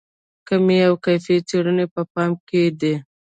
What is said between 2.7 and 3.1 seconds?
دي.